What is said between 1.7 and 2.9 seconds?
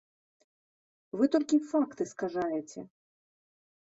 факты скажаеце!